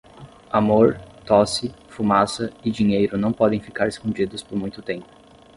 [0.49, 5.05] Amor, tosse, fumaça e dinheiro não podem ficar escondidos por muito tempo.